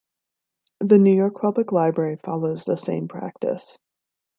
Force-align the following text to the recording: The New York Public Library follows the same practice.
The 0.79 0.97
New 0.97 1.15
York 1.15 1.35
Public 1.39 1.71
Library 1.71 2.15
follows 2.15 2.65
the 2.65 2.75
same 2.75 3.07
practice. 3.07 3.77